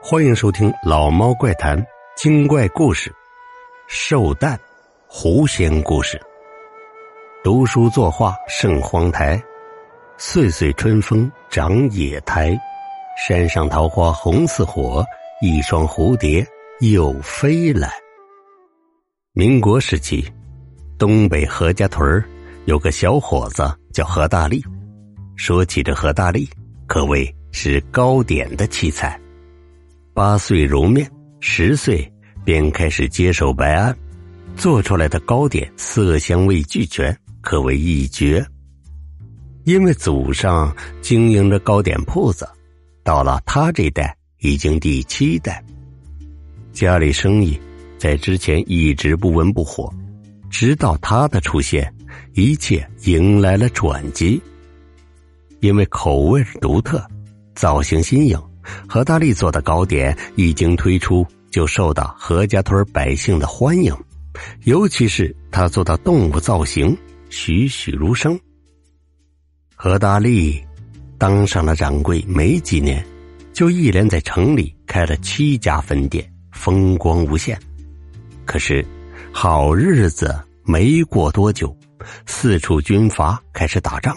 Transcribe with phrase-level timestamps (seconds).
[0.00, 1.76] 欢迎收听《老猫怪谈》
[2.16, 3.10] 精怪故事，
[3.88, 4.56] 《寿诞》
[5.08, 6.18] 狐仙故事。
[7.42, 9.42] 读书作画胜荒台，
[10.16, 12.56] 岁岁春风长野台。
[13.26, 15.04] 山上桃花红似火，
[15.42, 16.46] 一双蝴蝶
[16.80, 17.90] 又飞来。
[19.32, 20.24] 民国时期，
[20.96, 22.24] 东北何家屯
[22.66, 24.62] 有个小伙子叫何大力。
[25.36, 26.48] 说起这何大力，
[26.86, 29.20] 可谓是糕点的奇才。
[30.18, 31.08] 八岁揉面，
[31.38, 32.12] 十岁
[32.44, 33.96] 便开始接手白案，
[34.56, 38.44] 做出来的糕点色香味俱全，可谓一绝。
[39.62, 42.48] 因为祖上经营着糕点铺子，
[43.04, 45.64] 到了他这代已经第七代。
[46.72, 47.56] 家里生意
[47.96, 49.88] 在之前一直不温不火，
[50.50, 51.94] 直到他的出现，
[52.34, 54.42] 一切迎来了转机。
[55.60, 57.00] 因为口味独特，
[57.54, 58.36] 造型新颖。
[58.88, 63.94] 何大力做的糕点一经推出，就受到何家屯百姓的欢迎，
[64.64, 66.96] 尤其是他做的动物造型
[67.30, 68.38] 栩栩如生。
[69.74, 70.62] 何大力
[71.18, 73.04] 当上了掌柜没几年，
[73.52, 77.58] 就一连在城里开了七家分店，风光无限。
[78.44, 78.84] 可是
[79.32, 81.76] 好日子没过多久，
[82.26, 84.16] 四处军阀开始打仗。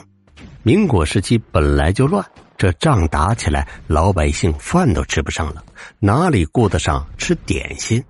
[0.64, 2.24] 民国时期本来就乱。
[2.62, 5.66] 这仗打起来，老百姓饭都吃不上了，
[5.98, 8.04] 哪里顾得上吃点心？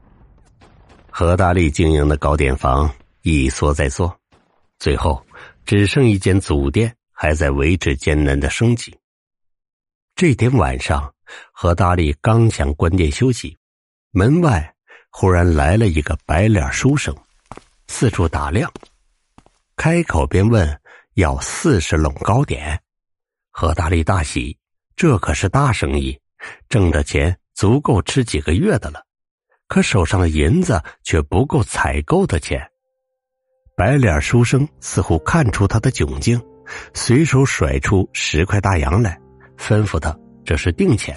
[1.09, 4.13] 何大力经营的糕点房一缩再缩，
[4.77, 5.25] 最后
[5.65, 8.93] 只剩一间祖店还在维持艰难的生计。
[10.17, 11.13] 这天晚上，
[11.53, 13.57] 何大力刚想关店休息，
[14.11, 14.75] 门外
[15.11, 17.15] 忽然来了一个白脸书生，
[17.87, 18.69] 四处打量，
[19.77, 20.77] 开口便问
[21.13, 22.77] 要四十笼糕点。
[23.51, 24.57] 何大力大喜，
[24.95, 26.17] 这可是大生意，
[26.69, 29.03] 挣的钱足够吃几个月的了。
[29.67, 32.65] 可手上的银子却不够采购的钱。
[33.75, 36.41] 白脸书生似乎看出他的窘境，
[36.93, 39.19] 随手甩出十块大洋来，
[39.57, 41.15] 吩咐他：“这是定钱。”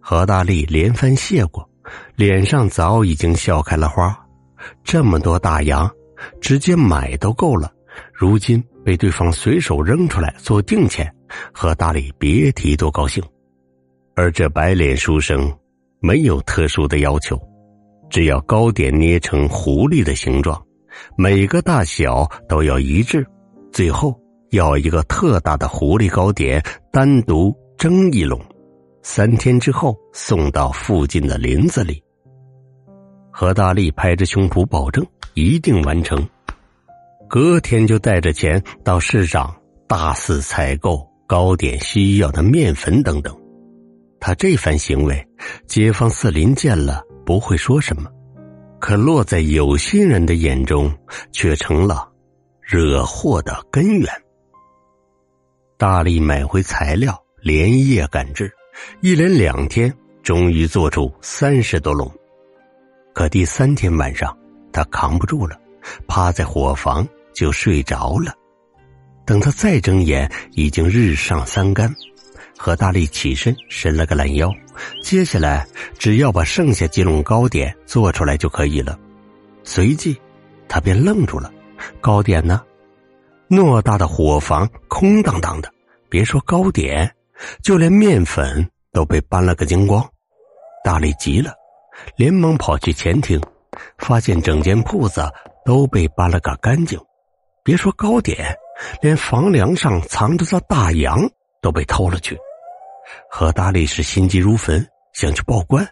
[0.00, 1.68] 何大力连番谢过，
[2.16, 4.16] 脸上早已经笑开了花。
[4.84, 5.90] 这么多大洋，
[6.40, 7.72] 直接买都够了。
[8.12, 8.62] 如今。
[8.84, 11.12] 被对方随手扔出来做定钱，
[11.52, 13.22] 何大力别提多高兴。
[14.14, 15.50] 而这白脸书生
[16.00, 17.40] 没有特殊的要求，
[18.10, 20.62] 只要糕点捏成狐狸的形状，
[21.16, 23.26] 每个大小都要一致，
[23.72, 24.14] 最后
[24.50, 28.38] 要一个特大的狐狸糕点单独蒸一笼，
[29.02, 32.02] 三天之后送到附近的林子里。
[33.30, 36.22] 何大力拍着胸脯保证一定完成。
[37.32, 39.56] 隔天就带着钱到市场
[39.88, 43.34] 大肆采购糕点需要的面粉等等。
[44.20, 45.26] 他这番行为，
[45.66, 48.10] 街坊四邻见了不会说什么，
[48.78, 50.92] 可落在有心人的眼中，
[51.32, 52.06] 却成了
[52.60, 54.06] 惹祸的根源。
[55.78, 58.52] 大力买回材料，连夜赶制，
[59.00, 59.90] 一连两天，
[60.22, 62.12] 终于做出三十多笼。
[63.14, 64.36] 可第三天晚上，
[64.70, 65.58] 他扛不住了，
[66.06, 67.08] 趴在火房。
[67.34, 68.32] 就睡着了。
[69.24, 71.94] 等他再睁眼，已经日上三竿。
[72.58, 74.52] 何大力起身伸了个懒腰，
[75.02, 75.66] 接下来
[75.98, 78.98] 只要把剩下几笼糕点做出来就可以了。
[79.64, 80.16] 随即，
[80.68, 81.52] 他便愣住了：
[82.00, 82.62] 糕点呢？
[83.48, 85.72] 偌大的伙房空荡荡的，
[86.08, 87.12] 别说糕点，
[87.62, 90.08] 就连面粉都被搬了个精光。
[90.84, 91.52] 大力急了，
[92.16, 93.40] 连忙跑去前厅，
[93.98, 95.22] 发现整间铺子
[95.64, 96.98] 都被扒了个干净。
[97.64, 98.56] 别说糕点，
[99.00, 101.30] 连房梁上藏着的大洋
[101.60, 102.36] 都被偷了去。
[103.30, 105.86] 何大力是心急如焚，想去报官，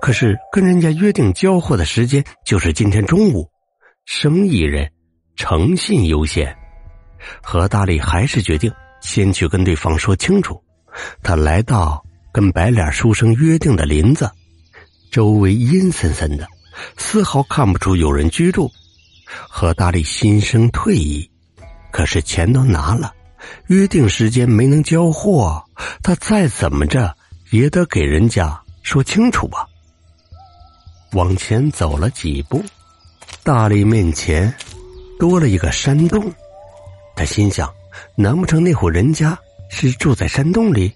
[0.00, 3.50] 可是跟人家约定交货的时间就是今天中午，
[4.06, 4.90] 生意人
[5.36, 6.56] 诚信优先。
[7.42, 10.62] 何大力还是决定先去跟对方说清楚。
[11.22, 12.02] 他来到
[12.32, 14.30] 跟白脸书生约定的林子，
[15.10, 16.46] 周围阴森森的，
[16.96, 18.70] 丝毫看不出有人居住。
[19.48, 21.30] 何大力心生退意，
[21.90, 23.12] 可是钱都拿了，
[23.66, 25.62] 约定时间没能交货，
[26.02, 27.14] 他再怎么着
[27.50, 29.66] 也得给人家说清楚吧。
[31.12, 32.62] 往前走了几步，
[33.42, 34.52] 大力面前
[35.18, 36.32] 多了一个山洞，
[37.14, 37.70] 他心想：
[38.16, 39.38] 难不成那户人家
[39.70, 40.92] 是住在山洞里？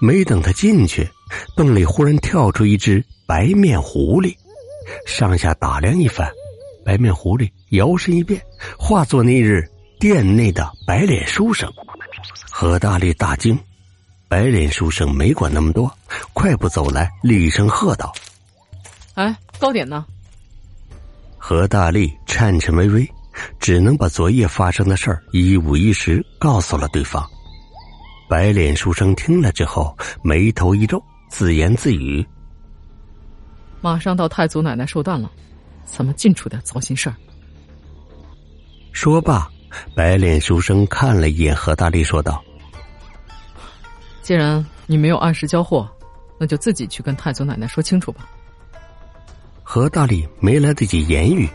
[0.00, 1.08] 没等他进去，
[1.56, 4.36] 洞里忽然跳出一只白面狐狸，
[5.06, 6.28] 上下打量一番。
[6.88, 8.40] 白面狐狸摇身一变，
[8.78, 9.62] 化作那日
[10.00, 11.70] 店内的白脸书生。
[12.50, 13.58] 何大力大惊，
[14.26, 15.94] 白脸书生没管那么多，
[16.32, 18.10] 快步走来，厉声喝道
[19.16, 20.06] ：“哎，糕点呢？”
[21.36, 23.06] 何大力颤颤巍巍，
[23.60, 27.22] 只能把昨夜发生的事儿一五一十告诉了对方。
[28.30, 29.94] 白脸书生听了之后，
[30.24, 32.26] 眉头一皱，自言自语
[33.82, 35.30] ：“马上到太祖奶奶寿诞了，
[35.88, 37.16] 怎么尽出点糟心事儿？”
[38.92, 39.48] 说罢，
[39.94, 42.42] 白脸书生看了一眼何大力，说道。
[44.22, 45.88] 既然你没有按时交货，
[46.38, 48.28] 那就自己去跟太祖奶奶说清楚吧。
[49.62, 51.48] 何大力没来得及言语，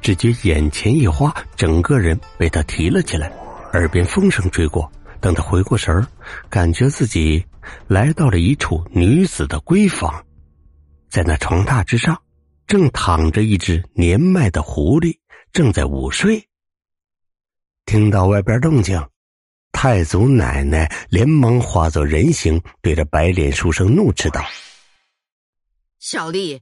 [0.00, 3.32] 只觉眼前一花，整个人被他提了起来，
[3.72, 4.90] 耳边风声吹过。
[5.20, 6.06] 等他回过神儿，
[6.48, 7.44] 感觉自己
[7.86, 10.24] 来到了一处女子的闺房，
[11.10, 12.18] 在那床榻之上，
[12.70, 15.18] 正躺着一只年迈的狐狸，
[15.52, 16.40] 正在午睡。
[17.84, 19.04] 听到外边动静。
[19.72, 24.40] 太祖奶奶连忙化作人形，对着白脸书生怒斥道
[25.98, 26.60] ：“小丽，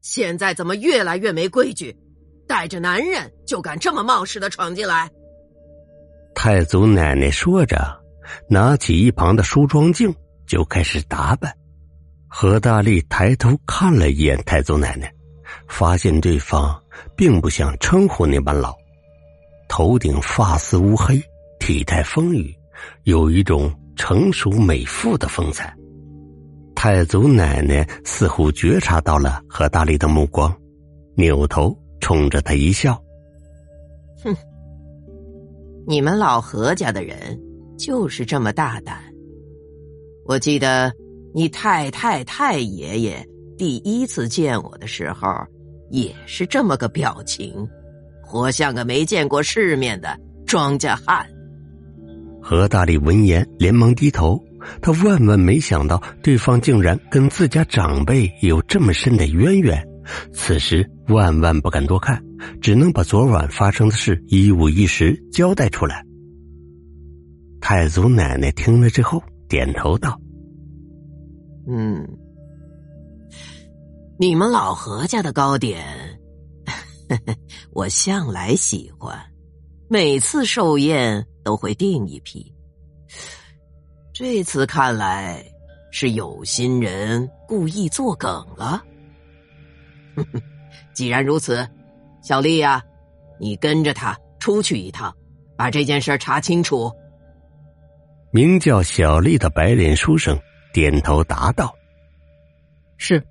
[0.00, 1.96] 现在怎么越来越没规矩？
[2.48, 5.08] 带着男人就敢这么冒失的闯进来？”
[6.34, 7.78] 太祖奶奶说着，
[8.50, 10.12] 拿起一旁的梳妆镜
[10.48, 11.56] 就开始打扮。
[12.26, 15.12] 何大力抬头看了一眼太祖奶奶，
[15.68, 16.80] 发现对方
[17.16, 18.74] 并不像称呼那般老，
[19.68, 21.22] 头顶发丝乌黑。
[21.60, 22.54] 体态丰腴，
[23.04, 25.74] 有一种成熟美妇的风采。
[26.74, 30.54] 太祖奶奶似乎觉察到了何大力的目光，
[31.14, 33.02] 扭头冲着他一笑
[34.22, 34.36] ：“哼，
[35.86, 37.40] 你们老何家的人
[37.78, 38.98] 就是这么大胆。
[40.26, 40.92] 我记得
[41.32, 45.28] 你太太太爷爷第一次见我的时候，
[45.90, 47.66] 也是这么个表情，
[48.22, 51.26] 活像个没见过世面的庄稼汉。”
[52.42, 54.38] 何大力闻言连忙低头，
[54.82, 59.82] 他万万没想到对方竟然跟自家长辈有这么深的渊源，
[60.32, 62.22] 此时万万不敢多看，
[62.60, 66.04] 只能把昨晚发生的事一五一十交代出来。
[67.62, 70.20] 太祖奶奶听了之后点头道
[71.66, 72.06] ：“嗯，
[74.18, 75.84] 你们老何家的糕点，
[77.72, 79.18] 我向来喜欢，
[79.88, 82.50] 每次寿宴。”都会订一批。
[84.14, 85.44] 这次看来
[85.92, 88.82] 是有心人故意作梗了。
[90.94, 91.68] 既然如此，
[92.22, 92.82] 小丽呀，
[93.38, 95.14] 你跟着他出去一趟，
[95.54, 96.90] 把这件事查清楚。
[98.30, 100.34] 名叫小丽的白脸书生
[100.72, 101.74] 点头答道
[102.96, 103.22] ：“是。”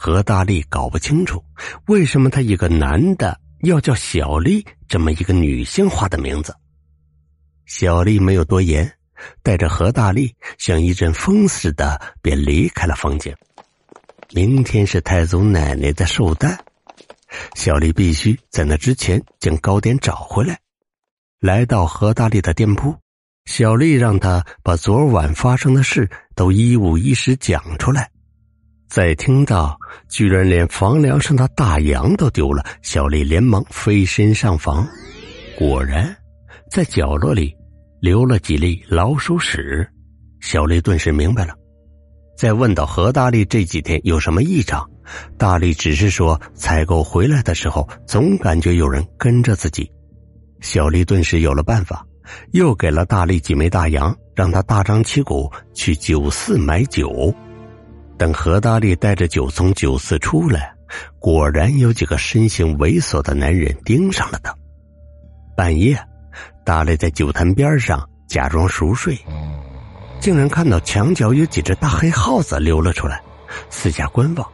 [0.00, 1.42] 何大力搞不清楚，
[1.88, 6.54] 为什么他一个男的要叫小丽这么一个女性化的名字。
[7.66, 8.88] 小丽没有多言，
[9.42, 13.36] 带着何大力像一阵风似的便离开了房间。
[14.32, 16.56] 明天是太祖奶奶的寿诞，
[17.56, 20.60] 小丽必须在那之前将糕点找回来。
[21.40, 22.94] 来到何大力的店铺，
[23.46, 28.08] 小丽让他把昨晚发生的事都一五一十讲出来。
[28.88, 34.86] 在听到居然连房梁上的大洋都丢了，小丽连忙飞身上房，
[35.58, 36.16] 果然
[36.70, 37.54] 在角落里。
[38.00, 39.84] 留了几粒老鼠屎，
[40.40, 41.52] 小丽顿时明白了。
[42.36, 44.88] 在问到何大力这几天有什么异常，
[45.36, 49.90] 大力只是说采购回来的时候总感觉有人跟着自己。
[50.60, 52.06] 小丽顿时有了办法，
[52.52, 57.34] 又给了大力几枚大洋，让他大张旗鼓去酒肆买酒。
[58.18, 60.74] 等何大力带着酒从酒肆出来，
[61.18, 64.54] 果然有几个身形猥琐的男人盯上了他。
[65.56, 65.98] 半夜。
[66.64, 69.18] 大力在酒坛边上假装熟睡，
[70.20, 73.22] 竟然看到墙角有几只大黑耗子溜了出来，
[73.70, 74.46] 四下观望，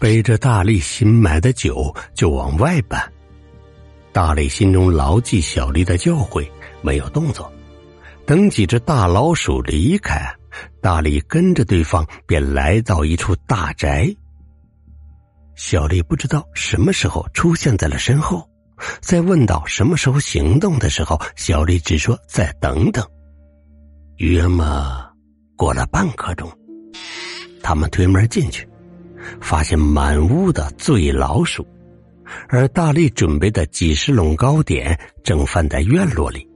[0.00, 2.98] 背着大力新买的酒就往外搬。
[4.10, 6.48] 大力心中牢记小丽的教诲，
[6.80, 7.52] 没有动作。
[8.24, 10.34] 等几只大老鼠离开，
[10.80, 14.14] 大力跟着对方便来到一处大宅。
[15.54, 18.48] 小丽不知道什么时候出现在了身后。
[19.00, 23.04] 在问到什么时候行动的时候，小丽只说再等等。
[24.18, 25.04] 约么
[25.56, 26.48] 过了半刻钟，
[27.60, 28.68] 他们推门进去，
[29.40, 31.66] 发现满屋的醉老鼠，
[32.48, 36.48] 而大力准备的几十笼糕点正放在院落里。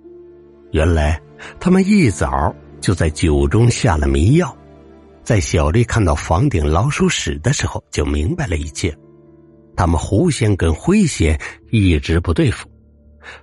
[0.70, 1.20] 原来
[1.58, 4.54] 他们一早就在酒中下了迷药。
[5.22, 8.94] 在小丽看到房顶老鼠屎的时候，就明白了一切。
[9.74, 12.68] 他们狐仙跟灰仙一直不对付，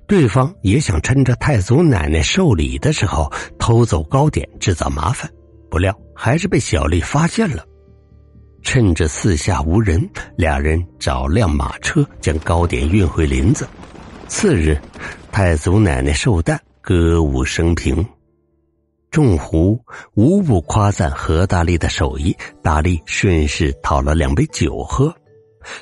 [0.05, 5.27] 对方也想趁着太祖奶奶受礼的时候偷走糕点，制造麻烦。
[5.71, 7.65] 不料还是被小丽发现了。
[8.61, 13.65] 趁着四下无人，俩人找辆马车将糕点运回林子。
[14.27, 14.77] 次日，
[15.31, 18.05] 太祖奶奶寿诞，歌舞升平，
[19.11, 19.79] 众狐
[20.13, 22.35] 无不夸赞何大力的手艺。
[22.61, 25.13] 大力顺势讨了两杯酒喝。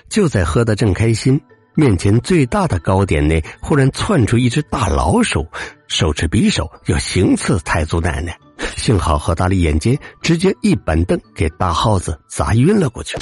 [0.10, 1.40] 就在喝得正开心，
[1.76, 5.48] 面前最大的糕点内忽然窜出一只大老鼠，
[5.88, 8.38] 手持匕首要行刺太祖奶奶。
[8.76, 13.18] 幸好何大力眼尖，直接一板凳给大耗子砸晕了过去。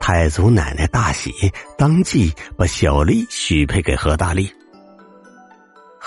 [0.00, 1.32] 太祖奶奶大喜，
[1.78, 4.50] 当即把小丽许配给何大力。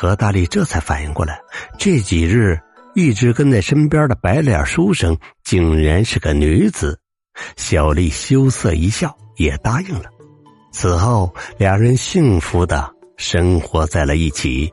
[0.02, 1.42] 何大力这才反应过来，
[1.78, 2.58] 这几日
[2.96, 6.98] 一直跟在身边的白脸书生竟然是个女子。
[7.58, 10.06] 小丽羞涩一笑，也答应了。
[10.72, 14.72] 此后，两人幸福的生活在了一起。